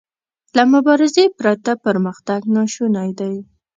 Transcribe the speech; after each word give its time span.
له 0.55 0.63
مبارزې 0.73 1.25
پرته 1.39 1.71
پرمختګ 1.85 2.41
ناشونی 2.55 3.09
دی. 3.19 3.35